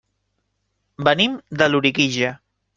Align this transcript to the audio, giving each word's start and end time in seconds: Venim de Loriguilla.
Venim 1.09 1.37
de 1.61 1.71
Loriguilla. 1.75 2.37